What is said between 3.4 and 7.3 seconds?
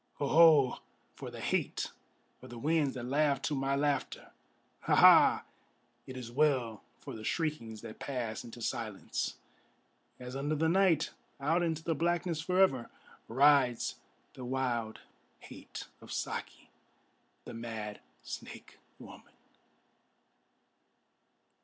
to my laughter! Ha! Ha! it is well for the